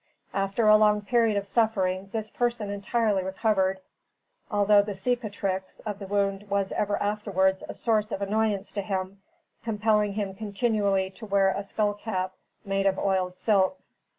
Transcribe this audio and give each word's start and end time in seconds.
After 0.33 0.67
a 0.67 0.77
long 0.77 1.03
period 1.03 1.37
of 1.37 1.45
suffering 1.45 2.09
this 2.11 2.31
person 2.31 2.71
entirely 2.71 3.23
recovered, 3.23 3.81
although 4.49 4.81
the 4.81 4.95
cicatrix 4.95 5.79
of 5.81 5.99
the 5.99 6.07
wound 6.07 6.49
was 6.49 6.71
ever 6.71 6.97
afterwards 6.99 7.63
a 7.69 7.75
source 7.75 8.11
of 8.11 8.19
annoyance 8.19 8.71
to 8.71 8.81
him, 8.81 9.21
compelling 9.63 10.13
him 10.13 10.33
continually 10.33 11.11
to 11.11 11.27
wear 11.27 11.49
a 11.49 11.63
skull 11.63 11.93
cap 11.93 12.33
made 12.65 12.87
of 12.87 12.97
oiled 12.97 13.35
silk. 13.35 13.77